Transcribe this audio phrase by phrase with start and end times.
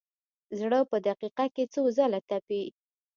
[0.59, 2.63] زړه په دقیقه کې څو ځله تپي.